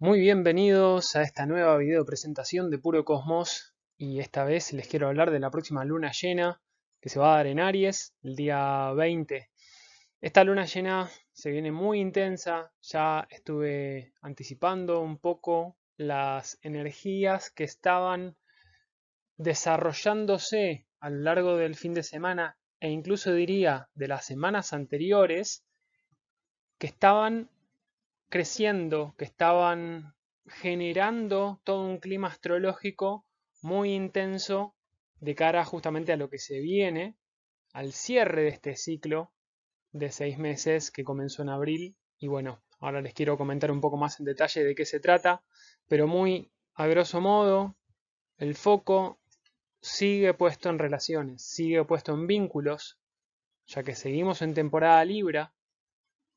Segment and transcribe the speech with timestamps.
[0.00, 5.08] Muy bienvenidos a esta nueva video presentación de Puro Cosmos y esta vez les quiero
[5.08, 6.62] hablar de la próxima luna llena
[7.00, 9.50] que se va a dar en Aries el día 20.
[10.20, 17.64] Esta luna llena se viene muy intensa, ya estuve anticipando un poco las energías que
[17.64, 18.36] estaban
[19.36, 25.64] desarrollándose a lo largo del fin de semana e incluso diría de las semanas anteriores
[26.78, 27.50] que estaban
[28.28, 30.14] creciendo, que estaban
[30.46, 33.26] generando todo un clima astrológico
[33.62, 34.74] muy intenso
[35.20, 37.16] de cara justamente a lo que se viene,
[37.72, 39.32] al cierre de este ciclo
[39.92, 41.96] de seis meses que comenzó en abril.
[42.18, 45.42] Y bueno, ahora les quiero comentar un poco más en detalle de qué se trata,
[45.88, 47.76] pero muy a grosso modo,
[48.36, 49.20] el foco
[49.80, 52.98] sigue puesto en relaciones, sigue puesto en vínculos,
[53.66, 55.52] ya que seguimos en temporada Libra,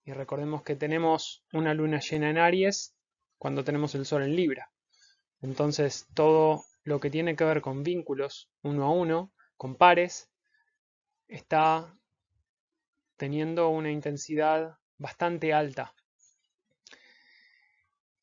[0.03, 2.95] y recordemos que tenemos una luna llena en Aries
[3.37, 4.71] cuando tenemos el Sol en Libra.
[5.41, 10.29] Entonces todo lo que tiene que ver con vínculos uno a uno, con pares,
[11.27, 11.95] está
[13.17, 15.93] teniendo una intensidad bastante alta.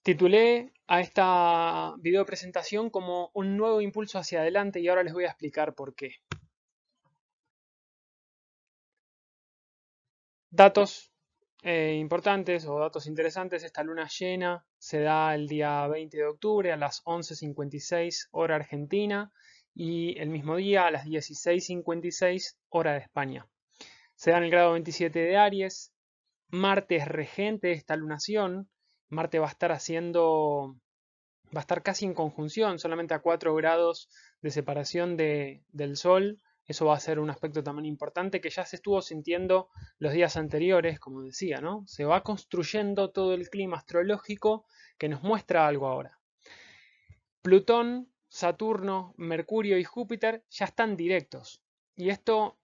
[0.03, 5.25] Titulé a esta video presentación como un nuevo impulso hacia adelante y ahora les voy
[5.25, 6.17] a explicar por qué.
[10.51, 11.13] Datos
[11.63, 16.73] eh, importantes o datos interesantes, esta luna llena se da el día 20 de octubre
[16.73, 19.33] a las 11.56 hora argentina
[19.75, 23.49] y el mismo día a las 16.56 hora de España.
[24.15, 25.93] Se da en el grado 27 de Aries,
[26.49, 28.69] Marte es regente de esta lunación,
[29.09, 30.77] Marte va a estar haciendo,
[31.55, 34.09] va a estar casi en conjunción, solamente a 4 grados
[34.43, 38.65] de separación de, del Sol, eso va a ser un aspecto también importante que ya
[38.67, 41.83] se estuvo sintiendo los días anteriores, como decía, ¿no?
[41.87, 44.67] Se va construyendo todo el clima astrológico
[44.99, 46.21] que nos muestra algo ahora.
[47.41, 51.63] Plutón, Saturno, Mercurio y Júpiter ya están directos.
[51.97, 52.59] Y esto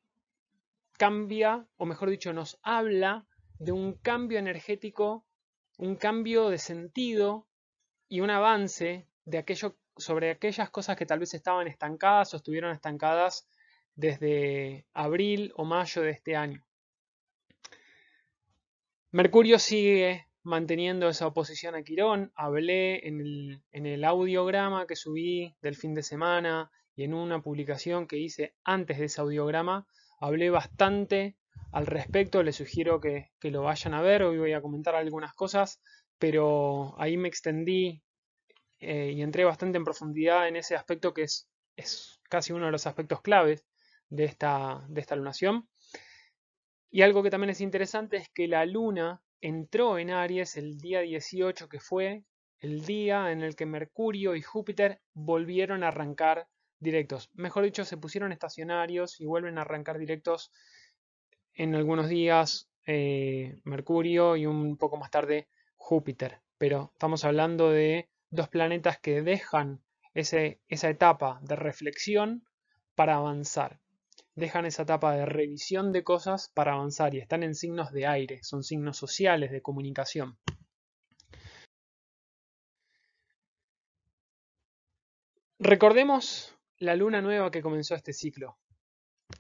[0.99, 3.27] cambia, o mejor dicho, nos habla
[3.59, 5.25] de un cambio energético,
[5.79, 7.49] un cambio de sentido
[8.07, 12.73] y un avance de aquello, sobre aquellas cosas que tal vez estaban estancadas o estuvieron
[12.73, 13.49] estancadas
[13.97, 16.65] desde abril o mayo de este año.
[19.11, 22.33] Mercurio sigue manteniendo esa oposición a Quirón.
[22.35, 27.41] Hablé en el, en el, audiograma que subí del fin de semana y en una
[27.41, 29.87] publicación que hice antes de ese audiograma.
[30.19, 31.37] Hablé bastante
[31.71, 32.43] al respecto.
[32.43, 34.25] Les sugiero que, que lo vayan a ver.
[34.25, 35.81] Hoy voy a comentar algunas cosas,
[36.19, 38.03] pero ahí me extendí
[38.81, 42.73] eh, y entré bastante en profundidad en ese aspecto que es, es casi uno de
[42.73, 43.65] los aspectos claves
[44.15, 45.69] de esta, de esta lunación.
[46.91, 51.01] Y algo que también es interesante es que la luna entró en Aries el día
[51.01, 52.25] 18, que fue
[52.61, 56.47] el día en el que Mercurio y Júpiter volvieron a arrancar
[56.79, 57.31] directos.
[57.35, 60.53] Mejor dicho, se pusieron estacionarios y vuelven a arrancar directos
[61.55, 66.41] en algunos días eh, Mercurio y un poco más tarde Júpiter.
[66.59, 69.83] Pero estamos hablando de dos planetas que dejan
[70.15, 72.45] ese, esa etapa de reflexión
[72.95, 73.81] para avanzar
[74.35, 78.43] dejan esa etapa de revisión de cosas para avanzar y están en signos de aire,
[78.43, 80.37] son signos sociales de comunicación.
[85.59, 88.59] Recordemos la luna nueva que comenzó este ciclo.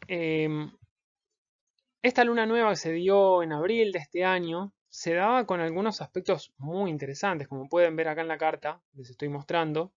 [0.06, 0.70] Em,
[2.02, 6.00] esta luna nueva que se dio en abril de este año se daba con algunos
[6.00, 9.92] aspectos muy interesantes, como pueden ver acá en la carta, les estoy mostrando.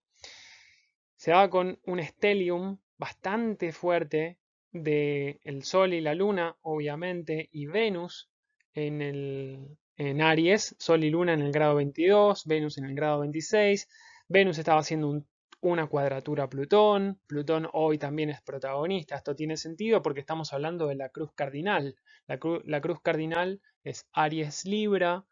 [1.16, 4.40] Se daba con un stellium bastante fuerte
[4.84, 8.30] de el Sol y la Luna, obviamente, y Venus
[8.74, 13.20] en, el, en Aries, Sol y Luna en el grado 22, Venus en el grado
[13.22, 13.88] 26,
[14.28, 15.24] Venus estaba haciendo
[15.62, 20.88] una cuadratura a Plutón, Plutón hoy también es protagonista, esto tiene sentido porque estamos hablando
[20.88, 21.96] de la cruz cardinal,
[22.28, 25.26] la, la cruz cardinal es Aries Libra,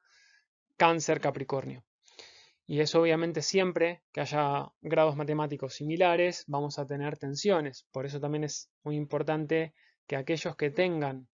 [0.77, 1.83] Cáncer Capricornio.
[2.67, 7.85] Y eso obviamente siempre que haya grados matemáticos similares vamos a tener tensiones.
[7.91, 9.73] Por eso también es muy importante
[10.07, 11.27] que aquellos que tengan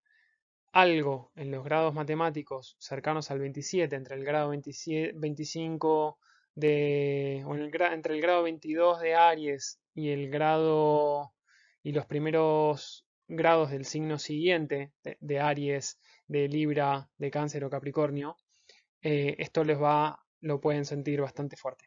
[0.73, 6.19] algo en los grados matemáticos cercanos al 27, entre el grado 25
[6.55, 11.32] de, o entre el grado 22 de Aries y el grado
[11.82, 18.37] y los primeros grados del signo siguiente de, Aries, de Libra, de Cáncer o Capricornio,
[19.03, 21.84] eh, esto les va lo pueden sentir bastante fuerte.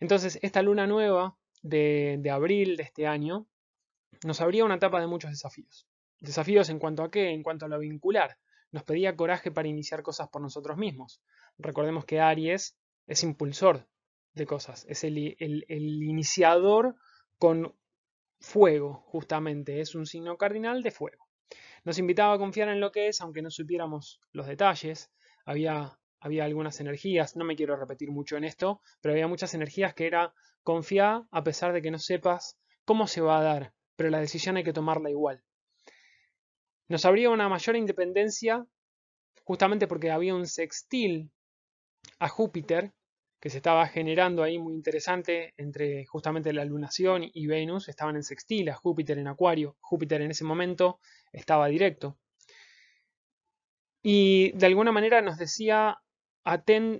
[0.00, 3.46] Entonces, esta luna nueva de, abril de este año
[4.24, 5.86] nos abría una etapa de muchos desafíos.
[6.20, 7.30] Desafíos en cuanto a qué?
[7.30, 8.38] En cuanto a lo vincular.
[8.72, 11.20] Nos pedía coraje para iniciar cosas por nosotros mismos.
[11.58, 12.76] Recordemos que Aries
[13.06, 13.86] es impulsor
[14.34, 14.84] de cosas.
[14.88, 15.16] Es el,
[15.68, 16.96] iniciador
[17.38, 17.74] con
[18.40, 19.80] fuego, justamente.
[19.80, 21.26] Es un signo cardinal de fuego.
[21.84, 25.10] Nos invitaba a confiar en lo que es, aunque no supiéramos los detalles.
[25.44, 29.94] Había, había algunas energías, no me quiero repetir mucho en esto, pero había muchas energías
[29.94, 30.34] que era
[30.64, 34.56] confiar a pesar de que no sepas cómo se va a dar, pero la decisión
[34.56, 35.42] hay que tomarla igual.
[36.88, 38.66] Nos habría una mayor independencia
[39.44, 41.30] justamente porque había un sextil
[42.18, 42.92] a Júpiter
[43.38, 48.24] que se estaba generando ahí muy interesante entre justamente la lunación y Venus, estaban en
[48.24, 50.98] sextil a Júpiter en Acuario, Júpiter en ese momento
[51.32, 52.18] estaba directo.
[54.08, 55.98] Y de alguna manera nos decía,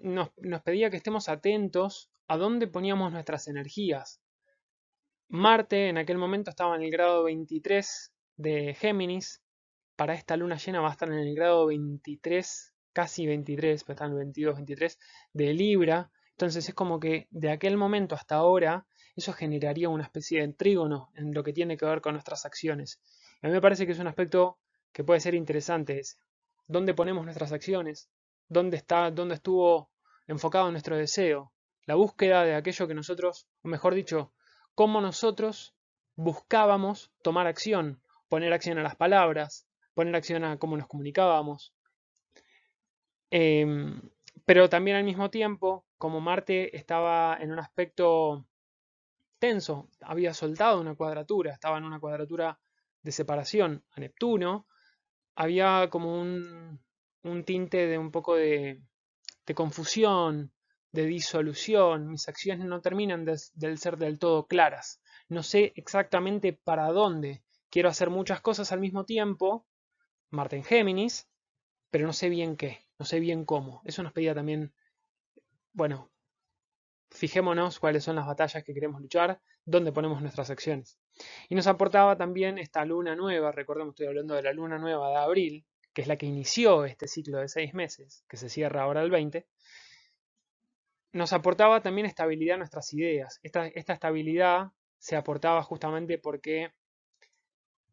[0.03, 0.31] nos,
[0.65, 4.21] pedía que estemos atentos a dónde poníamos nuestras energías.
[5.29, 9.43] Marte en aquel momento estaba en el grado 23 de Géminis,
[9.97, 14.05] para esta luna llena va a estar en el grado 23, casi 23, pero está
[14.05, 14.99] en el 22, 23
[15.33, 16.11] de Libra.
[16.33, 21.11] Entonces es como que de aquel momento hasta ahora eso generaría una especie de trígono
[21.15, 23.01] en lo que tiene que ver con nuestras acciones.
[23.41, 24.59] a mí me parece que es un aspecto
[24.93, 26.17] que puede ser interesante ese.
[26.67, 28.11] ¿Dónde ponemos nuestras acciones?
[28.49, 29.91] ¿Dónde está, dónde estuvo
[30.27, 31.53] enfocado nuestro deseo?
[31.85, 34.33] La búsqueda de aquello que nosotros, o mejor dicho,
[34.75, 35.75] cómo nosotros
[36.15, 41.75] buscábamos tomar acción, poner acción a las palabras, poner acción a cómo nos comunicábamos.
[43.31, 44.01] Em,
[44.45, 48.47] pero también al mismo tiempo, como Marte estaba en un aspecto
[49.39, 52.59] tenso, había soltado una cuadratura, estaba en una cuadratura
[53.03, 54.67] de separación a Neptuno,
[55.35, 56.81] había como un,
[57.45, 58.81] tinte de un poco de,
[59.55, 60.53] confusión,
[60.93, 63.37] de disolución, mis acciones no terminan de,
[63.77, 69.05] ser del todo claras, no sé exactamente para dónde, quiero hacer muchas cosas al mismo
[69.05, 69.67] tiempo,
[70.31, 71.29] Marte en Géminis,
[71.91, 73.81] pero no sé bien qué, no sé bien cómo.
[73.85, 74.75] Eso nos pedía también,
[75.73, 76.11] bueno,
[77.11, 80.99] fijémonos cuáles son las batallas que queremos luchar, dónde ponemos nuestras acciones.
[81.49, 85.17] Y nos aportaba también esta luna nueva, recordemos, estoy hablando de la luna nueva de
[85.17, 89.01] abril, que es la que inició este ciclo de seis meses, que se cierra ahora
[89.01, 89.47] el 20,
[91.13, 93.41] nos aportaba también estabilidad a nuestras ideas.
[93.43, 96.71] Esta, esta estabilidad se aportaba justamente porque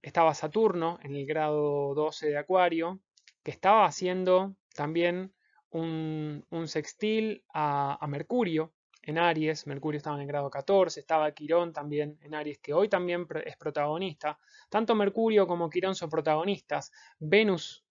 [0.02, 3.00] estaba Saturno en el grado 12 de Acuario,
[3.42, 5.34] que estaba haciendo también
[5.70, 9.66] un, sextil a, Mercurio en Aries.
[9.66, 13.56] Mercurio estaba en el grado 14, estaba Quirón también en Aries, que hoy también es
[13.56, 14.38] protagonista.
[14.68, 16.92] Tanto Mercurio como Quirón son protagonistas.
[17.18, 17.83] Venus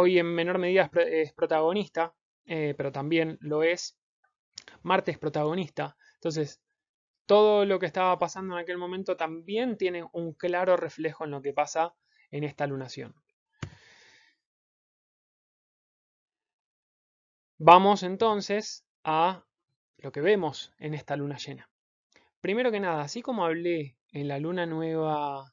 [0.00, 2.14] hoy en menor medida es, protagonista,
[2.46, 3.98] eh, pero también lo es.
[4.82, 5.96] Marte es protagonista.
[6.14, 6.60] Entonces,
[7.26, 11.42] todo lo que estaba pasando en aquel momento también tiene un claro reflejo en lo
[11.42, 11.94] que pasa
[12.30, 13.14] en esta lunación.
[17.58, 19.44] Vamos entonces a
[19.98, 21.68] lo que vemos en esta luna llena.
[22.40, 25.52] Primero que nada, así como hablé en la luna nueva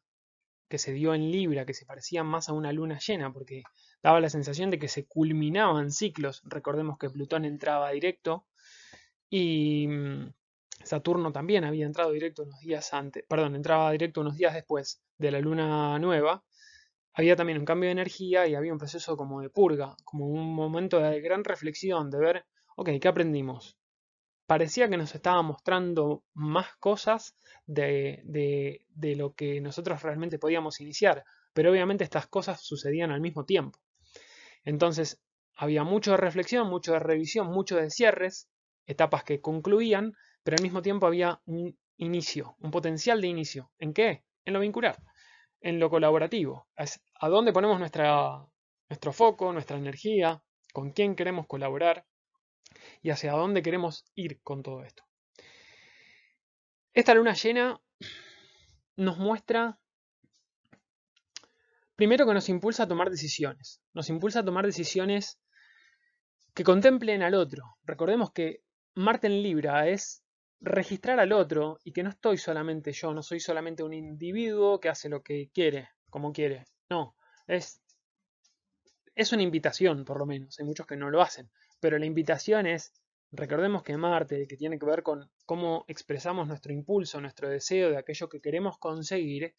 [0.67, 3.63] que se dio en Libra, que se parecía más a una luna llena, porque
[4.03, 6.41] daba la sensación de que se culminaban ciclos.
[6.45, 8.45] Recordemos que Plutón entraba directo
[9.29, 10.33] y mm,
[10.83, 15.31] Saturno también había entrado directo unos días antes, perdón, entraba directo unos días después de
[15.31, 16.43] la luna nueva.
[17.13, 20.53] Había también un cambio de energía y había un proceso como de purga, como un
[20.53, 23.77] momento de gran reflexión, de ver, ok, ¿qué aprendimos?
[24.47, 27.35] Parecía que nos estaba mostrando más cosas
[27.65, 33.43] de, de, lo que nosotros realmente podíamos iniciar, pero obviamente estas cosas sucedían al mismo
[33.43, 33.79] tiempo.
[34.63, 35.21] Entonces,
[35.53, 38.49] había mucho de reflexión, mucho de revisión, mucho de cierres,
[38.85, 40.13] etapas que concluían,
[40.43, 43.71] pero al mismo tiempo había un inicio, un potencial de inicio.
[43.79, 44.23] ¿En qué?
[44.45, 44.97] En lo vincular,
[45.59, 46.67] en lo colaborativo.
[47.19, 48.45] ¿A dónde ponemos nuestra,
[48.87, 50.41] nuestro foco, nuestra energía?
[50.71, 52.05] ¿Con quién queremos colaborar?
[53.01, 55.03] ¿Y hacia dónde queremos ir con todo esto?
[56.93, 57.79] Esta luna llena
[58.95, 59.79] nos muestra,
[61.95, 65.39] primero que nos impulsa a tomar decisiones, nos impulsa a tomar decisiones
[66.53, 67.77] que contemplen al otro.
[67.83, 68.63] Recordemos que
[68.95, 70.23] Marte en Libra es
[70.59, 74.89] registrar al otro y que no estoy solamente yo, no soy solamente un individuo que
[74.89, 76.65] hace lo que quiere, como quiere.
[76.89, 77.79] No, es,
[79.13, 80.59] es una invitación, por lo menos.
[80.59, 81.51] Hay muchos que no lo hacen.
[81.79, 82.93] Pero la invitación es,
[83.31, 87.97] recordemos que Marte, que tiene que ver con cómo expresamos nuestro impulso, nuestro deseo de
[87.97, 89.53] aquello que queremos conseguir,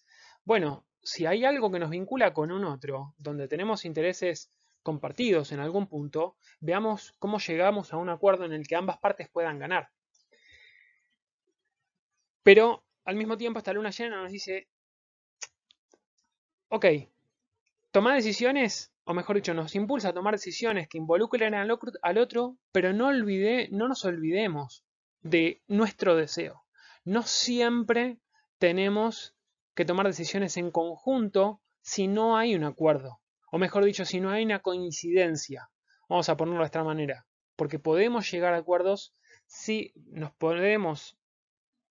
[0.45, 4.51] bueno, si hay algo que nos vincula con un otro, donde tenemos intereses
[4.83, 9.29] compartidos en algún punto, veamos cómo llegamos a un acuerdo en el que ambas partes
[9.29, 9.91] puedan ganar.
[12.43, 14.69] Pero al mismo tiempo esta luna llena nos dice,
[16.69, 16.87] ok,
[17.91, 22.93] toma decisiones, o mejor dicho, nos impulsa a tomar decisiones que involucren al otro, pero
[22.93, 24.85] no, olvide, no nos olvidemos
[25.21, 26.65] de nuestro deseo.
[27.05, 28.19] No siempre
[28.59, 29.35] tenemos
[29.75, 34.31] que tomar decisiones en conjunto si no hay un acuerdo, o mejor dicho, si no
[34.31, 35.71] hay una coincidencia.
[36.09, 37.27] Vamos a ponerlo de esta manera,
[37.57, 39.15] porque podemos llegar a acuerdos
[39.47, 41.17] si nos podemos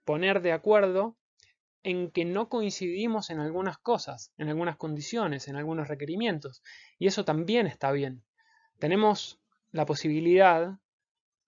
[0.05, 1.17] poner de acuerdo
[1.87, 6.61] en que no coincidimos en algunas cosas, en algunas condiciones, en algunos requerimientos.
[6.99, 8.25] Y eso también está bien.
[8.77, 9.39] Tenemos
[9.71, 10.79] la posibilidad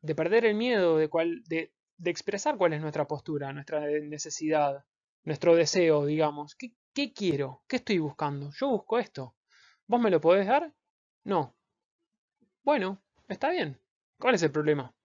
[0.01, 1.73] de perder el miedo de, cual, de,
[2.05, 4.85] expresar cuál es nuestra postura, nuestra necesidad,
[5.25, 6.55] nuestro deseo, digamos.
[6.55, 7.61] ¿Qué, ¿Qué quiero?
[7.67, 8.49] ¿Qué estoy buscando?
[8.57, 9.35] Yo busco esto.
[9.87, 10.73] ¿Vos me lo podés dar?
[11.25, 11.53] No.
[12.63, 13.77] Bueno, está bien.
[14.17, 14.95] ¿Cuál es el problema?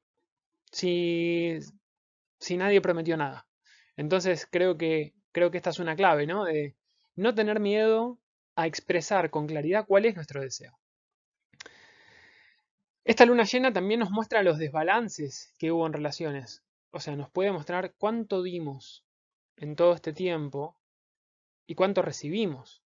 [0.71, 1.59] Si,
[2.39, 3.49] si nadie prometió nada.
[3.97, 6.45] Entonces creo que creo que esta es una clave, ¿no?
[6.45, 6.77] De
[7.17, 8.19] no tener miedo
[8.55, 10.79] a expresar con claridad cuál es nuestro deseo.
[13.05, 16.63] Esta luna llena también nos muestra los desbalances que hubo en relaciones.
[16.93, 19.05] O sea, nos puede mostrar cuánto dimos
[19.57, 20.79] en todo este tiempo
[21.67, 22.83] y cuánto recibimos.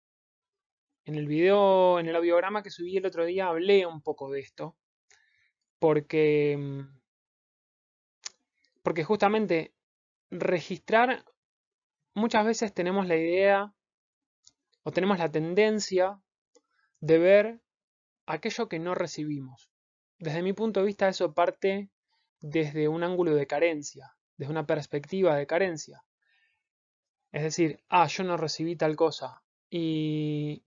[1.05, 4.41] En el video, en el audiograma que subí el otro día, hablé un poco de
[4.41, 4.77] esto.
[5.79, 6.99] Porque, mm,
[8.83, 9.73] porque justamente
[10.31, 11.25] registrar
[12.15, 13.75] muchas veces tenemos la idea
[14.83, 16.21] o tenemos la tendencia
[17.01, 17.63] de ver
[18.27, 19.71] aquello que no recibimos.
[20.19, 21.91] Desde mi punto de vista eso parte
[22.41, 26.05] desde un ángulo de carencia, desde una perspectiva de carencia.
[27.33, 29.43] Es decir, ah, yo no recibí tal cosa.
[29.71, 30.65] ¿Y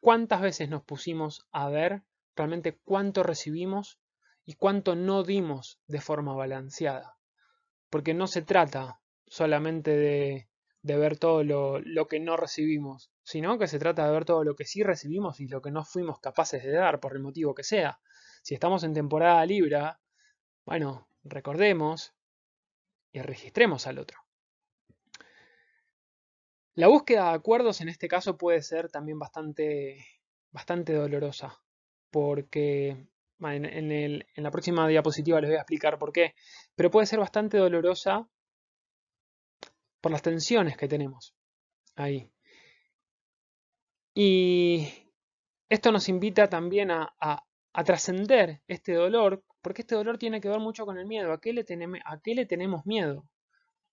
[0.00, 2.02] cuántas veces nos pusimos a ver
[2.34, 4.00] realmente cuánto recibimos
[4.44, 7.16] y cuánto no dimos de forma balanceada?
[7.88, 8.99] Porque no se trata
[9.30, 10.48] solamente de,
[10.82, 14.64] ver todo lo, que no recibimos, sino que se trata de ver todo lo que
[14.64, 18.00] sí recibimos y lo que no fuimos capaces de dar, por el motivo que sea.
[18.42, 20.00] Si estamos en temporada Libra,
[20.66, 22.12] bueno, recordemos
[23.12, 24.18] y registremos al otro.
[26.74, 30.04] La búsqueda de acuerdos en este caso puede ser también bastante,
[30.50, 31.60] bastante dolorosa,
[32.10, 33.06] porque
[33.42, 36.34] en, en la próxima diapositiva les voy a explicar por qué,
[36.74, 38.28] pero puede ser bastante dolorosa
[40.00, 41.34] por las tensiones que tenemos
[41.96, 42.30] ahí.
[44.14, 44.88] Y
[45.68, 47.14] esto nos invita también a,
[47.84, 51.32] trascender este dolor, porque este dolor tiene que ver mucho con el miedo.
[51.32, 51.64] ¿A qué, le
[52.04, 53.24] ¿A qué le tenemos miedo?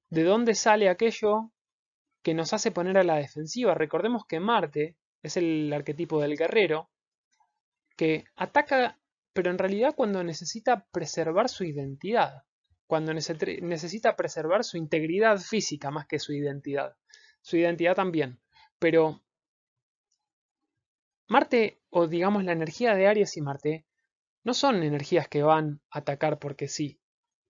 [0.09, 1.51] ¿De dónde sale aquello
[2.23, 3.75] que nos hace poner a la defensiva?
[3.75, 6.89] Recordemos que Marte es el arquetipo del guerrero,
[7.95, 8.99] que ataca,
[9.33, 12.43] pero en realidad cuando necesita preservar su identidad
[12.87, 16.95] cuando necesita preservar su integridad física más que su identidad.
[17.41, 18.39] Su identidad también.
[18.79, 19.21] Pero
[21.27, 23.85] Marte, o digamos la energía de Aries y Marte,
[24.43, 26.99] no son energías que van a atacar porque sí.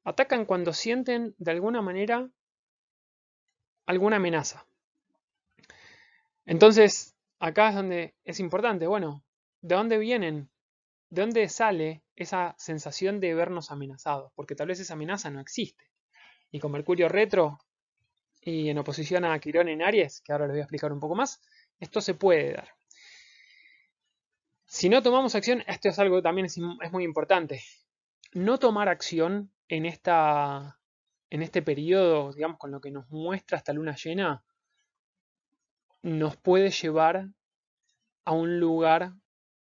[0.04, 2.30] Atacan cuando sienten de alguna manera
[3.86, 4.66] alguna amenaza.
[6.46, 9.24] Entonces, acá es donde es importante, bueno,
[9.62, 10.50] ¿de dónde vienen
[11.10, 14.32] ¿De dónde sale esa sensación de vernos amenazados?
[14.36, 15.86] Porque tal vez esa amenaza no existe.
[16.52, 17.60] Y con Mercurio retro
[18.42, 21.16] y en oposición a Quirón en Aries, que ahora les voy a explicar un poco
[21.16, 21.42] más,
[21.80, 22.70] esto se puede dar.
[24.66, 27.62] Si no tomamos acción, esto es algo que también es, muy importante.
[28.34, 30.80] No tomar acción en, esta,
[31.30, 34.44] en este periodo, digamos, con lo que nos muestra esta luna llena,
[36.02, 37.30] nos puede llevar
[38.26, 39.14] a un lugar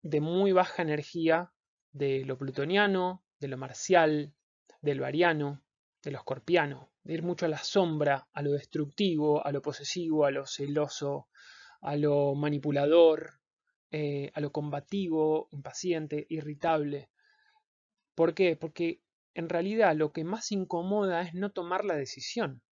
[0.03, 1.53] de muy baja energía
[1.97, 4.35] de lo plutoniano, de lo marcial,
[4.83, 5.63] del variano,
[6.03, 10.27] de lo escorpiano, de ir mucho a la sombra, a lo destructivo, a lo posesivo,
[10.27, 11.29] a lo celoso,
[11.81, 13.41] a lo manipulador,
[13.91, 17.11] eh, a lo combativo, impaciente, irritable.
[18.15, 18.57] ¿Por qué?
[18.57, 19.01] Porque
[19.35, 22.63] en realidad lo que más incomoda es no tomar la decisión.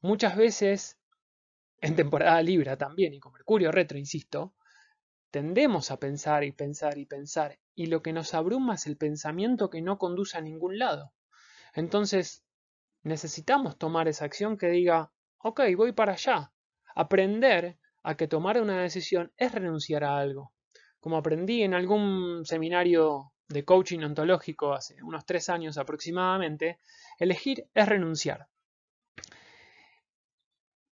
[0.00, 0.98] Muchas veces,
[1.80, 4.54] en temporada Libra también, y con Mercurio retro, insisto,
[5.30, 9.70] Tendemos a pensar y pensar y pensar, y lo que nos abruma es el pensamiento
[9.70, 11.12] que no conduce a ningún lado.
[11.72, 12.44] Entonces,
[13.04, 16.52] necesitamos tomar esa acción que diga, ok, voy para allá.
[16.96, 20.52] Aprender a que tomar una decisión es renunciar a algo.
[20.98, 26.80] Como aprendí en algún seminario de coaching ontológico hace unos tres años aproximadamente,
[27.18, 28.48] elegir es renunciar.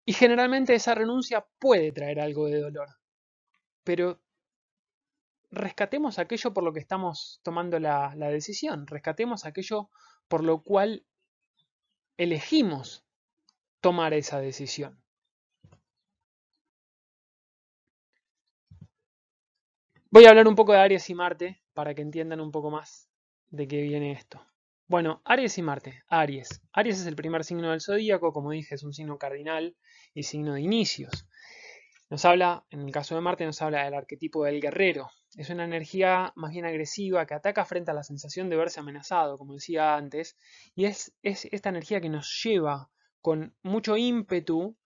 [0.05, 2.89] Y generalmente esa renuncia puede traer algo de dolor,
[3.85, 4.21] pero
[5.51, 9.91] rescatemos aquello por lo que estamos tomando la, decisión, rescatemos aquello
[10.29, 11.07] por lo cual
[12.17, 13.05] elegimos
[13.81, 15.03] tomar esa decisión.
[20.11, 23.09] Voy a hablar un poco de Aries y Marte para que entiendan un poco más
[23.51, 24.41] de qué viene esto.
[24.87, 26.03] Bueno, Aries y Marte.
[26.09, 26.63] Aries.
[26.73, 29.77] Aries es el primer signo del zodíaco, como dije, es un signo cardinal
[30.15, 31.27] y signo de inicios.
[32.09, 35.11] Nos habla, en el caso de Marte, nos habla del arquetipo del guerrero.
[35.39, 39.39] Es una energía más bien agresiva que ataca frente a la sensación de verse amenazado,
[39.39, 40.37] como decía antes,
[40.75, 42.91] y es, es esta energía que nos lleva
[43.21, 44.77] con mucho ímpetu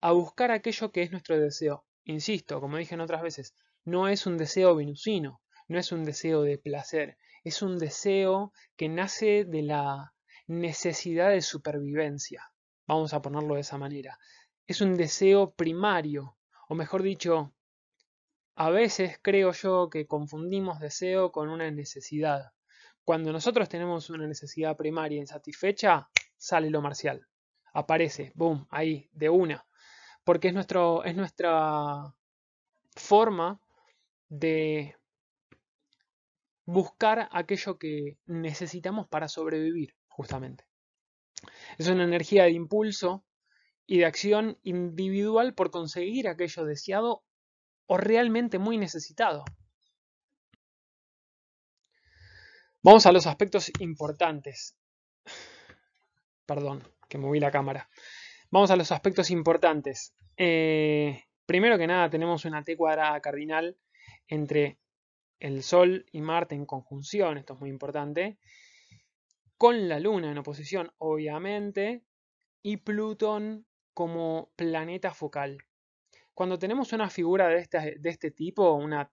[0.00, 1.84] a buscar aquello que es nuestro deseo.
[2.02, 6.42] Insisto, como dije en otras veces, no es un deseo venusino, no es un deseo
[6.42, 10.12] de placer, es un deseo que nace de la
[10.48, 12.50] necesidad de supervivencia.
[12.84, 14.18] Vamos a ponerlo de esa manera.
[14.66, 16.36] Es un deseo primario,
[16.68, 17.54] o mejor dicho,
[18.54, 22.52] a veces creo yo que confundimos deseo con una necesidad.
[23.04, 27.26] Cuando nosotros tenemos una necesidad primaria insatisfecha, sale lo marcial.
[27.72, 29.66] Aparece, boom, ahí, de una.
[30.24, 32.14] Porque es, nuestro, es nuestra
[32.94, 33.60] forma
[34.28, 34.96] de
[36.64, 40.64] buscar aquello que necesitamos para sobrevivir, justamente.
[41.78, 43.24] Es una energía de impulso
[43.86, 47.24] y de acción individual por conseguir aquello deseado
[47.92, 49.44] o realmente muy necesitado.
[52.84, 54.78] Vamos a los aspectos importantes.
[56.46, 57.90] Perdón, que moví la cámara.
[58.52, 60.14] Vamos a los aspectos importantes.
[60.36, 63.76] Eh, primero que nada tenemos una T cuadrada cardinal
[64.28, 64.78] entre
[65.40, 68.38] el Sol y Marte en conjunción, esto es muy importante,
[69.56, 72.04] con la Luna en oposición, obviamente,
[72.62, 75.58] y Plutón como planeta focal.
[76.40, 77.68] Cuando tenemos una figura de
[78.02, 79.10] este, tipo, una,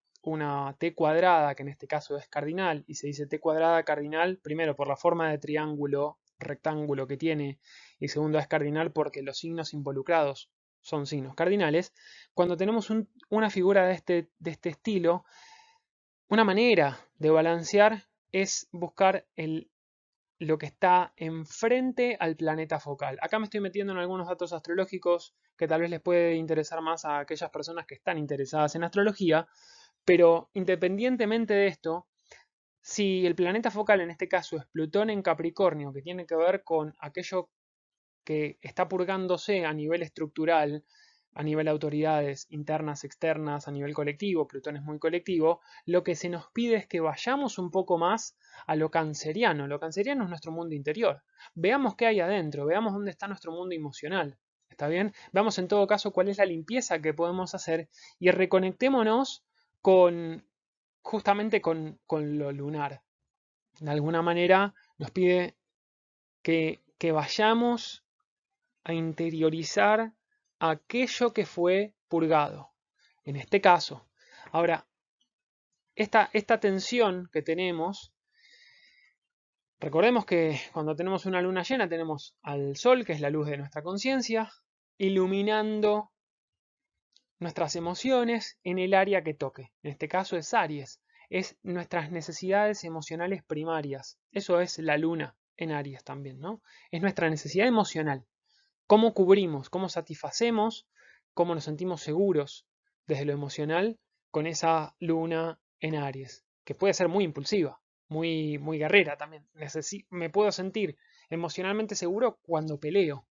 [0.78, 4.78] T cuadrada, que en este caso es cardinal, y se dice T cuadrada cardinal, primero
[4.78, 7.60] por la forma de triángulo, rectángulo que tiene,
[8.00, 11.94] y segundo es cardinal porque los signos involucrados son signos cardinales,
[12.34, 12.90] cuando tenemos
[13.30, 15.26] una figura este, de este estilo,
[16.30, 19.70] una manera de balancear es buscar el,
[20.40, 23.18] lo que está enfrente al planeta focal.
[23.22, 27.06] Acá me estoy metiendo en algunos datos astrológicos que tal vez les puede interesar más
[27.06, 29.48] a aquellas personas que están interesadas en astrología,
[30.06, 32.08] pero independientemente de esto,
[32.82, 36.64] si el planeta focal en este caso es Plutón en Capricornio, que tiene que ver
[36.64, 37.50] con aquello
[38.24, 40.84] que está purgándose a nivel estructural,
[41.38, 46.16] a nivel de autoridades internas, externas, a nivel colectivo, Plutón es muy colectivo, lo que
[46.16, 49.68] se nos pide es que vayamos un poco más a lo canceriano.
[49.68, 51.22] Lo canceriano es nuestro mundo interior.
[51.54, 54.40] Veamos qué hay adentro, veamos dónde está nuestro mundo emocional.
[54.68, 55.14] ¿Está bien?
[55.32, 59.46] Veamos en todo caso cuál es la limpieza que podemos hacer y reconectémonos
[59.84, 60.44] con
[61.04, 63.04] justamente con, con lo lunar.
[63.80, 65.56] De alguna manera nos pide
[66.42, 68.04] que, que vayamos
[68.84, 70.14] a interiorizar
[70.60, 72.72] aquello que fue purgado.
[73.24, 74.08] En este caso.
[74.52, 74.88] Ahora,
[75.96, 78.14] esta, esta tensión que tenemos,
[79.80, 83.58] recordemos que cuando tenemos una luna llena tenemos al sol, que es la luz de
[83.58, 84.50] nuestra conciencia,
[84.98, 86.12] iluminando
[87.40, 89.74] nuestras emociones en el área que toque.
[89.84, 94.18] En este caso es Aries, es nuestras necesidades emocionales primarias.
[94.32, 96.62] Eso es la luna en Aries también, ¿no?
[96.92, 98.26] Es nuestra necesidad emocional
[98.88, 100.88] cómo cubrimos, cómo satisfacemos,
[101.34, 102.66] cómo nos sentimos seguros
[103.06, 104.00] desde lo emocional
[104.32, 109.48] con esa luna en Aries, que puede ser muy impulsiva, muy, muy guerrera también.
[110.10, 110.98] me puedo sentir
[111.30, 113.28] emocionalmente seguro cuando peleo.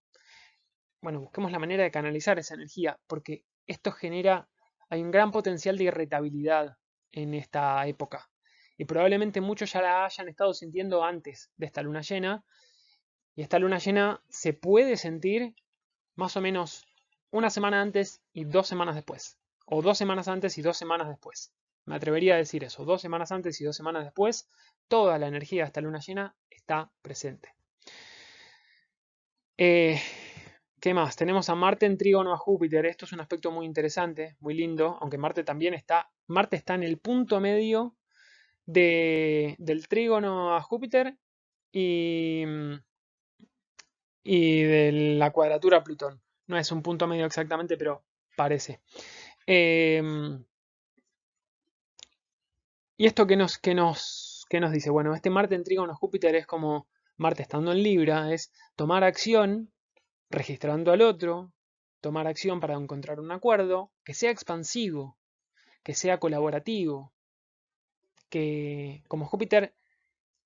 [1.01, 4.49] Bueno, busquemos la manera de canalizar esa energía, porque esto genera,
[4.89, 6.77] hay un gran potencial de irritabilidad
[7.13, 8.29] en esta época.
[8.77, 12.45] Y probablemente muchos ya la hayan estado sintiendo antes de esta luna llena
[13.37, 15.55] y esta luna llena se puede sentir
[16.15, 16.87] más o menos
[17.31, 19.39] una semana antes y dos semanas después.
[19.67, 21.53] O dos semanas antes y dos semanas después.
[21.85, 22.85] Me atrevería a decir eso.
[22.85, 24.49] Dos semanas antes y dos semanas después,
[24.89, 27.55] toda la energía de esta luna llena está presente.
[29.59, 30.01] Eh,
[30.81, 31.17] ¿Qué más?
[31.17, 32.87] Tenemos a Marte en trígono a Júpiter.
[32.87, 36.11] Esto es un aspecto muy interesante, muy lindo, aunque Marte también está.
[36.27, 37.97] Marte está en el punto medio
[38.65, 41.19] del trígono a Júpiter
[41.71, 42.45] y,
[44.29, 46.21] y de la cuadratura Plutón.
[46.49, 48.03] No es un punto medio exactamente, pero
[48.35, 48.81] parece.
[49.47, 50.45] Em,
[52.97, 54.91] ¿Y esto qué nos, nos, nos dice?
[54.91, 59.71] Bueno, este Marte en trígono Júpiter es como Marte estando en Libra, es tomar acción
[60.29, 61.53] registrando al otro,
[62.01, 65.17] tomar acción para encontrar un acuerdo que sea expansivo,
[65.85, 67.13] que sea colaborativo,
[68.29, 69.73] que como Júpiter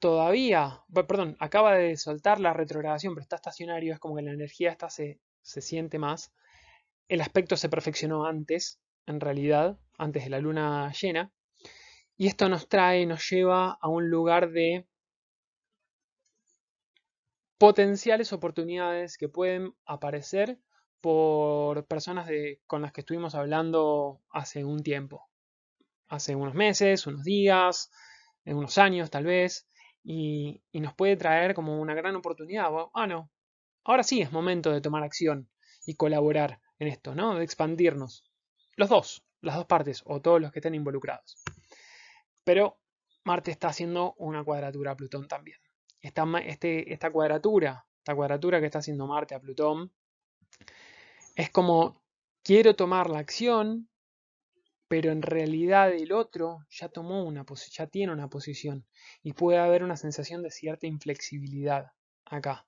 [0.01, 4.71] todavía, perdón, acaba de soltar la retrogradación, pero está estacionario, es como que la energía
[4.71, 6.33] está se, se siente más.
[7.09, 11.33] El aspecto se perfeccionó antes, en realidad, antes de la luna llena.
[12.17, 14.87] Y esto nos trae, nos lleva a un lugar de
[17.59, 20.59] potenciales oportunidades que pueden aparecer
[21.01, 25.29] por personas de, con las que estuvimos hablando hace un tiempo,
[26.09, 27.91] hace unos meses, unos días,
[28.45, 29.69] unos años tal vez,
[30.03, 32.71] y, nos puede traer como una gran oportunidad.
[32.95, 33.31] Ah, no,
[33.85, 35.49] ahora sí es momento de tomar acción
[35.87, 37.35] y colaborar en esto, ¿no?
[37.35, 38.25] De expandirnos.
[38.77, 41.37] Los dos, las dos partes, o todos los que estén involucrados.
[42.45, 42.79] Pero
[43.25, 45.59] Marte está haciendo una cuadratura a Plutón también.
[46.01, 49.93] Esta, este, esta cuadratura, esta cuadratura que está haciendo Marte a Plutón,
[51.37, 52.03] es como
[52.43, 53.90] quiero tomar la acción,
[54.91, 58.85] pero en realidad el otro ya tomó una ya tiene una posición
[59.23, 61.93] y puede haber una sensación de cierta inflexibilidad
[62.25, 62.67] acá.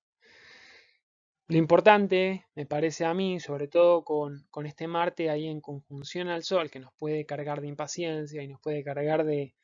[1.49, 6.29] Lo importante, me parece a mí, sobre todo con, con, este Marte ahí en conjunción
[6.29, 9.57] al Sol, que nos puede cargar de impaciencia y nos puede cargar de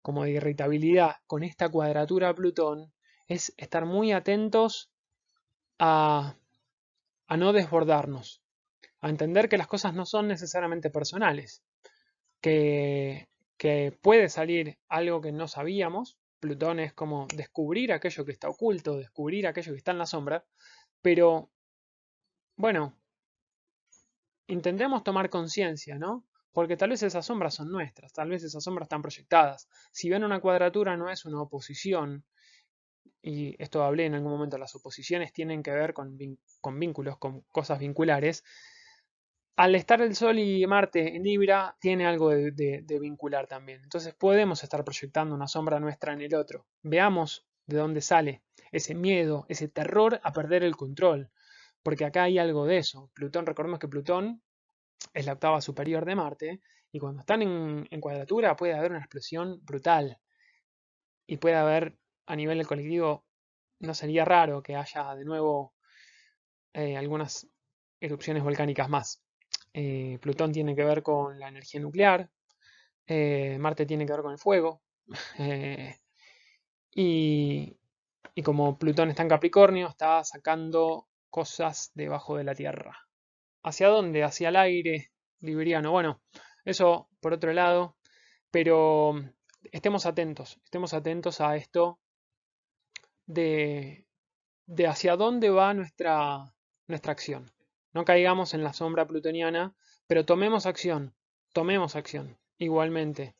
[0.00, 2.92] como de irritabilidad, con esta cuadratura Plutón,
[3.26, 4.92] es estar muy atentos
[5.80, 6.36] a,
[7.26, 8.44] a no desbordarnos,
[9.00, 11.64] a entender que las cosas no son necesariamente personales,
[12.40, 13.28] que,
[14.02, 19.46] puede salir algo que no sabíamos, Plutón es como descubrir aquello que está oculto, descubrir
[19.46, 20.44] aquello que está en la sombra,
[21.02, 21.50] pero
[22.56, 22.94] bueno,
[24.46, 26.24] intentemos tomar conciencia, ¿no?
[26.52, 29.68] Porque tal vez esas sombras son nuestras, tal vez esas sombras están proyectadas.
[29.92, 32.24] Si ven una cuadratura no es una oposición,
[33.22, 37.80] y esto hablé en algún momento, las oposiciones tienen que ver con, vínculos, con cosas
[37.80, 38.44] vinculares,
[39.56, 43.82] al estar el Sol y Marte en Libra, tiene algo de, vincular también.
[43.82, 46.66] Entonces podemos estar proyectando una sombra nuestra en el otro.
[46.82, 51.30] Veamos de dónde sale ese miedo, ese terror a perder el control.
[51.82, 53.10] Porque acá hay algo de eso.
[53.14, 54.42] Plutón, recordemos que Plutón
[55.14, 56.60] es la octava superior de Marte,
[56.92, 60.18] y cuando están en cuadratura puede haber una explosión brutal.
[61.26, 63.24] Y puede haber a nivel del colectivo
[63.80, 65.74] no sería raro que haya de nuevo
[66.72, 67.48] eh, algunas
[68.00, 69.25] erupciones volcánicas más.
[69.78, 72.30] Eh, Plutón tiene que ver con la energía nuclear,
[73.06, 74.80] eh, Marte tiene que ver con el fuego,
[76.94, 77.76] y,
[78.34, 82.96] y como Plutón está en Capricornio, está sacando cosas debajo de la Tierra.
[83.62, 84.24] ¿Hacia dónde?
[84.24, 85.90] Hacia el aire libriano.
[85.90, 86.22] Bueno,
[86.64, 87.96] eso por otro lado,
[88.50, 89.14] pero
[89.72, 91.98] estemos atentos, estemos atentos a esto
[93.26, 94.06] de,
[94.66, 96.54] de hacia dónde va nuestra,
[96.86, 97.50] nuestra acción.
[97.96, 99.74] No caigamos en la sombra plutoniana,
[100.06, 101.14] pero tomemos acción,
[101.54, 103.36] tomemos acción, igualmente.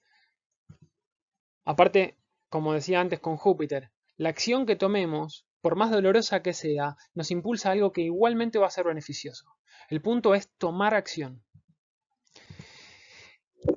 [1.66, 2.16] Aparte,
[2.48, 7.30] como decía antes con Júpiter, la acción que tomemos, por más dolorosa que sea, nos
[7.30, 9.44] impulsa a algo que igualmente va a ser beneficioso.
[9.90, 11.44] El punto es tomar acción.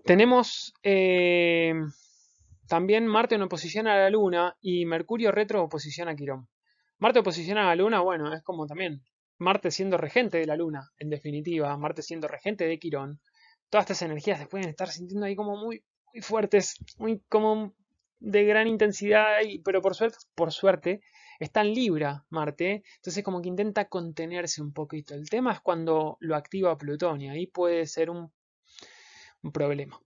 [0.06, 1.74] Tenemos eh,
[2.70, 6.48] también Marte en oposición a la Luna y Mercurio retro oposición a Quirón.
[7.00, 9.04] Marte oposición a la Luna, bueno, es como también
[9.39, 13.19] Marte siendo regente de la Luna, en definitiva, Marte siendo regente de Quirón.
[13.69, 17.73] Todas estas energías se pueden estar sintiendo ahí como muy, muy fuertes, muy como
[18.19, 21.02] de gran intensidad, pero por suerte, por suerte
[21.39, 25.13] está en Libra Marte, entonces como que intenta contenerse un poquito.
[25.13, 28.32] El tema es cuando lo activa Plutón y ahí puede ser un,
[29.41, 30.02] un problema.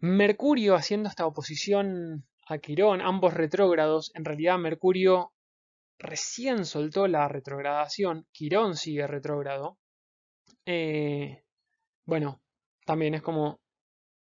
[0.00, 5.32] Mercurio haciendo esta oposición a Quirón, ambos retrógrados, en realidad Mercurio
[5.98, 9.78] recién soltó la retrogradación, Quirón sigue retrógrado.
[10.66, 11.44] Eh,
[12.04, 12.40] bueno,
[12.86, 13.60] también es como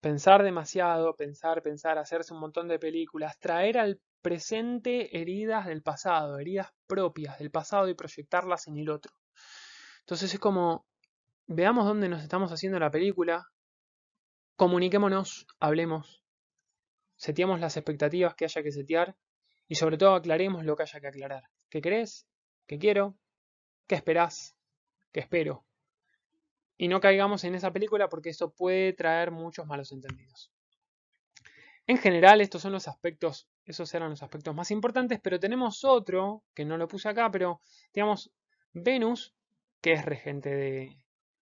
[0.01, 6.39] pensar demasiado, pensar, pensar, hacerse un montón de películas, traer al presente heridas del pasado,
[6.39, 9.13] heridas propias del pasado y proyectarlas en el otro.
[10.01, 10.87] Entonces es como,
[11.47, 13.47] veamos dónde nos estamos haciendo la película,
[14.57, 16.23] comuniquémonos, hablemos,
[17.17, 19.17] seteamos las expectativas que haya que setear
[19.69, 21.45] y sobre todo aclaremos lo que haya que aclarar.
[21.73, 22.27] ¿Qué crees?
[22.67, 23.17] ¿Qué quiero?
[23.87, 24.55] ¿Qué esperás?
[25.11, 25.65] ¿Qué espero?
[26.77, 30.53] Y no caigamos en esa película porque eso puede traer muchos malos entendidos.
[31.87, 36.45] En general, estos son los aspectos, esos eran los aspectos más importantes, pero tenemos otro,
[36.55, 37.63] que no lo puse acá, pero
[37.95, 38.31] digamos,
[38.75, 39.35] Venus,
[39.81, 40.99] que es regente de,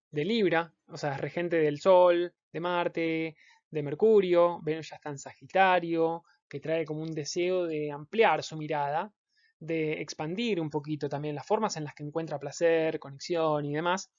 [0.10, 3.38] de Libra, o sea, es regente del Sol, de Marte,
[3.70, 8.58] de Mercurio, Venus ya está en Sagitario, que trae como un deseo de ampliar su
[8.58, 9.14] mirada,
[9.66, 14.12] de expandir un poquito también las formas en las que encuentra placer, conexión y demás.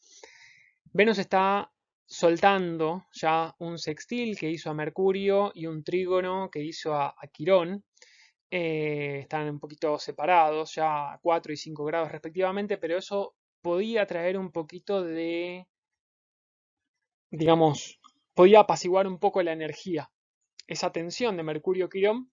[0.92, 1.70] Venus está
[2.06, 7.84] soltando ya un sextil que hizo a Mercurio y un trígono que hizo a, Quirón.
[8.50, 14.06] Eh, están un poquito separados, ya a 4 y 5 grados respectivamente, pero eso podía
[14.06, 15.66] traer un poquito de,
[17.30, 18.00] digamos,
[18.34, 20.10] podía apaciguar un poco la energía.
[20.68, 22.30] Esa tensión de Mercurio-Quirón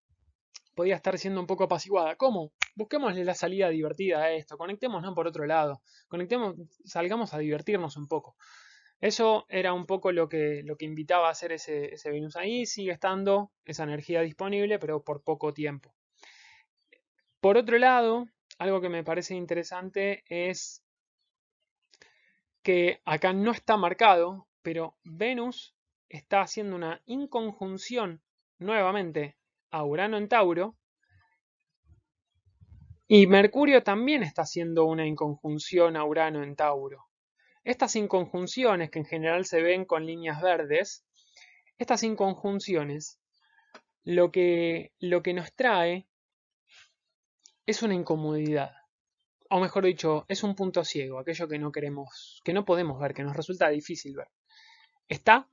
[0.74, 2.16] podía estar siendo un poco apaciguada.
[2.16, 2.52] ¿Cómo?
[2.76, 6.56] Busquémosle la salida divertida a esto, conectémonos por otro lado, conectemos,
[6.86, 8.36] salgamos a divertirnos un poco.
[9.00, 12.66] Eso era un poco lo que, lo que invitaba a hacer ese, ese Venus ahí,
[12.66, 15.94] sigue estando esa energía disponible, pero por poco tiempo.
[17.42, 20.84] Por otro lado, algo que me parece interesante es
[22.64, 25.76] que acá no está marcado, pero Venus
[26.08, 28.22] está haciendo una inconjunción
[28.58, 29.36] nuevamente
[29.74, 30.78] a Urano en Tauro.
[33.08, 37.08] Y Mercurio también está haciendo una inconjunción a Urano en Tauro.
[37.64, 41.06] Estas inconjunciones, que en general se ven con líneas verdes,
[41.80, 43.20] estas inconjunciones
[44.04, 46.08] lo que, lo que nos trae
[47.66, 48.76] es una incomodidad.
[49.50, 53.16] O mejor dicho, es un punto ciego, aquello que no queremos, que no podemos ver,
[53.16, 54.28] que nos resulta difícil ver.
[55.08, 55.50] Está,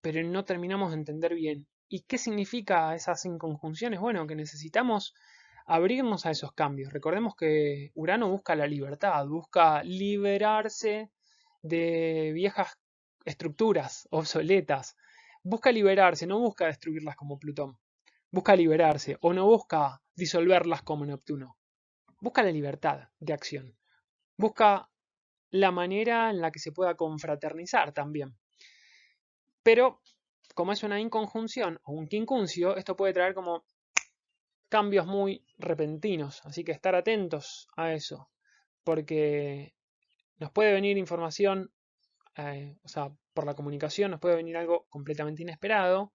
[0.00, 1.66] pero no terminamos de entender bien.
[1.92, 4.00] ¿Y qué significa esas inconjunciones?
[4.00, 5.14] Bueno, que necesitamos
[5.66, 6.90] abrirnos a esos cambios.
[6.90, 11.10] Recordemos que Urano busca la libertad, busca liberarse
[11.60, 12.78] de viejas
[13.26, 14.96] estructuras obsoletas.
[15.42, 17.78] Busca liberarse, no busca destruirlas como Plutón.
[18.30, 21.58] Busca liberarse o no busca disolverlas como Neptuno.
[22.22, 23.76] Busca la libertad de acción.
[24.38, 24.88] Busca
[25.50, 28.34] la manera en la que se pueda confraternizar también.
[29.62, 30.00] Pero,
[30.54, 33.64] como es una inconjunción o un quincuncio, esto puede traer como
[34.68, 36.40] cambios muy repentinos.
[36.44, 38.30] Así que estar atentos a eso.
[38.84, 39.74] Porque
[40.38, 41.70] nos puede venir información,
[42.36, 46.12] eh, o sea, por la comunicación nos puede venir algo completamente inesperado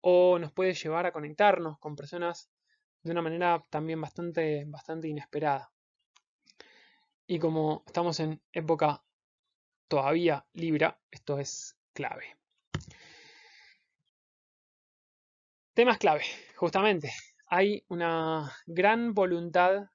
[0.00, 2.50] o nos puede llevar a conectarnos con personas
[3.02, 5.70] de una manera también bastante, bastante inesperada.
[7.26, 9.02] Y como estamos en época
[9.88, 12.43] todavía Libra, esto es clave.
[15.74, 16.22] Temas clave,
[16.54, 17.12] justamente.
[17.48, 19.90] Hay una gran voluntad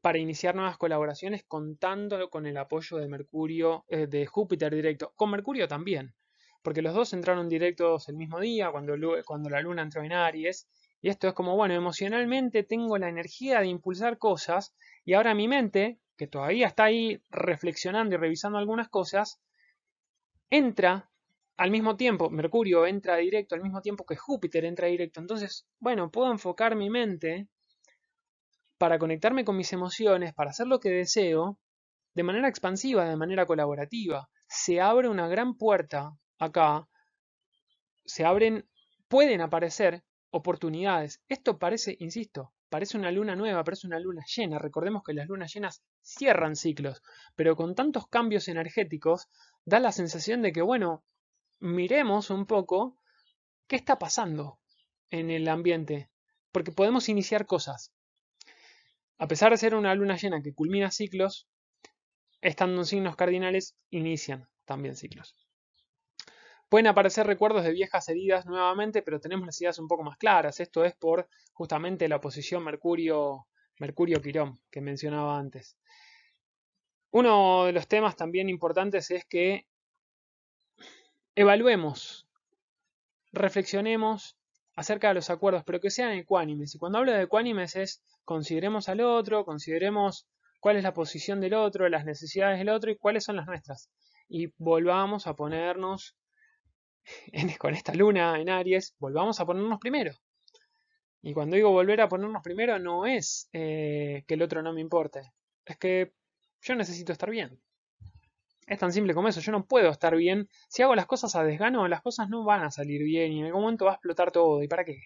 [0.00, 5.30] para iniciar nuevas colaboraciones contando con el apoyo de Mercurio, eh, de Júpiter directo, con
[5.30, 6.14] Mercurio también,
[6.62, 8.94] porque los dos entraron directos el mismo día, cuando,
[9.26, 10.66] cuando la Luna entró en Aries,
[11.02, 15.48] y esto es como, bueno, emocionalmente tengo la energía de impulsar cosas y ahora mi
[15.48, 19.38] mente, que todavía está ahí reflexionando y revisando algunas cosas,
[20.48, 21.11] entra
[21.56, 25.20] al mismo tiempo, Mercurio entra directo al mismo tiempo que Júpiter entra directo.
[25.20, 27.48] Entonces, bueno, puedo enfocar mi mente
[28.78, 31.58] para conectarme con mis emociones, para hacer lo que deseo,
[32.14, 34.28] de manera expansiva, de manera colaborativa.
[34.48, 36.88] Se abre una gran puerta acá,
[38.04, 38.68] se abren,
[39.08, 41.22] pueden aparecer oportunidades.
[41.28, 44.58] Esto parece, insisto, parece una luna nueva, parece una luna llena.
[44.58, 47.02] Recordemos que las lunas llenas cierran ciclos,
[47.36, 49.28] pero con tantos cambios energéticos
[49.64, 51.04] da la sensación de que, bueno,
[51.62, 52.98] miremos un poco
[53.68, 54.58] qué está pasando
[55.10, 56.10] en el ambiente,
[56.50, 57.92] porque podemos iniciar cosas.
[59.18, 61.48] A pesar de ser una luna llena que culmina ciclos,
[62.40, 65.36] estando en signos cardinales, inician también ciclos.
[66.68, 70.58] Pueden aparecer recuerdos de viejas heridas nuevamente, pero tenemos las ideas un poco más claras.
[70.58, 73.46] Esto es por justamente la oposición Mercurio,
[73.78, 75.76] Mercurio-Quirón que mencionaba antes.
[77.10, 79.66] Uno de los temas también importantes es que
[81.34, 82.26] evaluemos,
[83.32, 84.36] reflexionemos
[84.76, 86.74] acerca de los acuerdos, pero que sean ecuánimes.
[86.74, 90.26] Y cuando hablo de ecuánimes es consideremos al otro, consideremos
[90.60, 93.90] cuál es la posición del otro, las necesidades del otro y cuáles son las nuestras.
[94.28, 96.16] Y volvamos a ponernos
[97.58, 100.12] con esta luna en Aries, volvamos a ponernos primero.
[101.22, 104.80] Y cuando digo volver a ponernos primero, no es eh, que el otro no me
[104.80, 105.32] importe,
[105.64, 106.12] es que
[106.60, 107.60] yo necesito estar bien.
[108.66, 110.48] Es tan simple como eso, yo no puedo estar bien.
[110.68, 113.46] Si hago las cosas a desgano, las cosas no van a salir bien y en
[113.46, 114.62] algún momento va a explotar todo.
[114.62, 115.00] ¿Y para qué?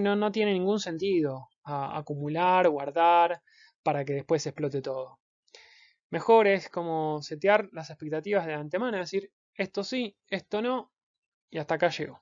[0.00, 3.42] No, no tiene ningún sentido acumular, guardar,
[3.82, 5.20] para que después explote todo.
[6.10, 10.92] Mejor es como setear las expectativas de antemano, decir, esto sí, esto no,
[11.50, 12.20] y hasta acá llego.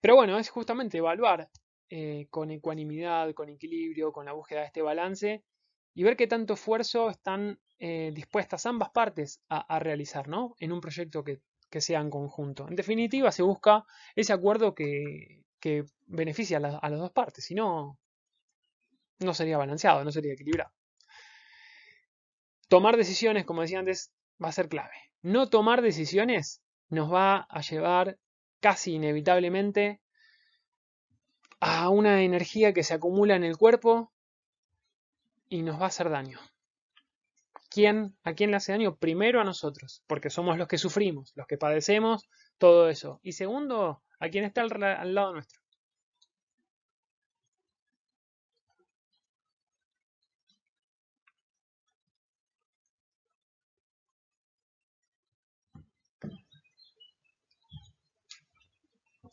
[0.00, 1.48] Pero bueno, es justamente evaluar
[1.90, 5.44] eh, con ecuanimidad, con equilibrio, con la búsqueda de este balance
[5.94, 10.54] y ver qué tanto esfuerzo están eh, dispuestas ambas partes a, realizar ¿no?
[10.58, 11.40] en un proyecto que,
[11.80, 12.68] sea en conjunto.
[12.68, 13.84] En definitiva, se busca
[14.14, 17.98] ese acuerdo que, que beneficia a, a las dos partes, si no,
[19.18, 20.70] no sería balanceado, no sería equilibrado.
[22.68, 24.94] Tomar decisiones, como decía antes, va a ser clave.
[25.22, 28.18] No tomar decisiones nos va a llevar
[28.60, 30.00] casi inevitablemente
[31.60, 34.12] a una energía que se acumula en el cuerpo
[35.48, 36.38] y nos va a hacer daño.
[37.74, 38.96] ¿quién, ¿a quién le hace daño?
[38.96, 42.22] Primero a nosotros, porque somos los que sufrimos, los que padecemos
[42.58, 43.20] todo eso.
[43.22, 45.60] Y segundo, a quien está al, al lado nuestro.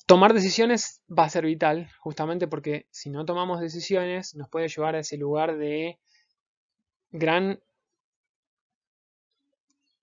[0.06, 4.96] Tomar decisiones va a ser vital, justamente porque si no tomamos decisiones nos puede llevar
[4.96, 5.98] a ese lugar de
[7.12, 7.60] gran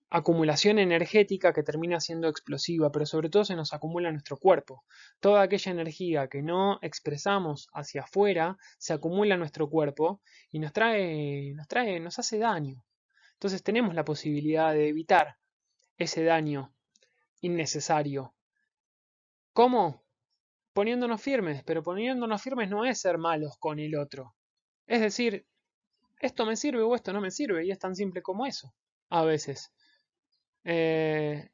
[0.09, 4.83] acumulación energética que termina siendo explosiva, pero sobre todo se nos acumula en nuestro cuerpo.
[5.19, 10.73] Toda aquella energía que no expresamos hacia afuera se acumula en nuestro cuerpo y nos
[10.73, 12.83] trae, nos trae, nos hace daño.
[13.33, 15.37] Entonces tenemos la posibilidad de evitar
[15.97, 16.73] ese daño
[17.41, 18.33] innecesario.
[19.53, 20.03] ¿Cómo?
[20.73, 24.35] Poniéndonos firmes, pero poniéndonos firmes no es ser malos con el otro.
[24.87, 25.45] Es decir,
[26.19, 28.73] esto me sirve o esto no me sirve, y es tan simple como eso,
[29.09, 29.71] a veces.
[30.63, 31.49] Eh,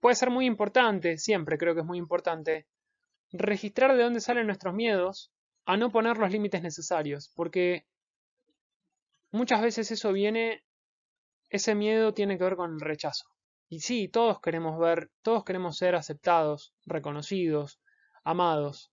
[0.00, 2.66] puede ser muy importante, siempre creo que es muy importante,
[3.32, 5.32] registrar de dónde salen nuestros miedos
[5.64, 7.86] a no poner los límites necesarios, porque
[9.30, 10.62] muchas veces eso viene,
[11.50, 13.26] ese miedo tiene que ver con el rechazo.
[13.68, 17.80] Y sí, todos queremos ver, todos queremos ser aceptados, reconocidos,
[18.22, 18.92] amados.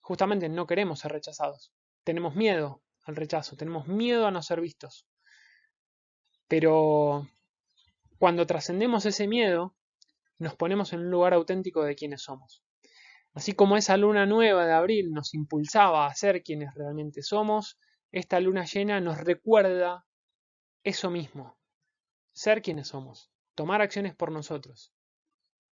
[0.00, 1.72] Justamente no queremos ser rechazados.
[2.02, 5.06] Tenemos miedo al rechazo, tenemos miedo a no ser vistos.
[6.48, 7.28] Pero
[8.24, 9.76] cuando trascendemos ese miedo,
[10.38, 12.64] nos ponemos en un lugar auténtico de quienes somos.
[13.34, 17.78] Así como esa luna nueva de abril nos impulsaba a ser quienes realmente somos,
[18.12, 20.06] esta luna llena nos recuerda
[20.84, 21.58] eso mismo,
[22.32, 24.94] ser quienes somos, tomar acciones por nosotros.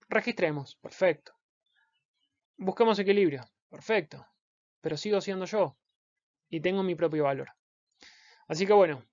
[0.10, 1.32] Registremos, perfecto.
[2.58, 4.28] Busquemos equilibrio, perfecto.
[4.82, 5.78] Pero sigo siendo yo
[6.50, 7.48] y tengo mi propio valor.
[8.50, 9.06] Así que bueno,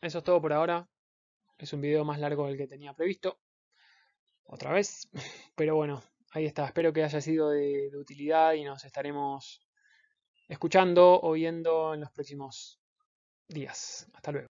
[0.00, 0.88] eso es todo por ahora.
[1.60, 3.38] Es un video más largo del que tenía previsto.
[4.44, 5.10] Otra vez.
[5.54, 6.64] Pero bueno, ahí está.
[6.64, 9.60] Espero que haya sido de, utilidad y nos estaremos
[10.48, 12.80] escuchando o viendo en los próximos
[13.46, 14.08] días.
[14.14, 14.48] Hasta luego.